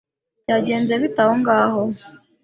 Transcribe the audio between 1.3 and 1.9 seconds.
ngaho?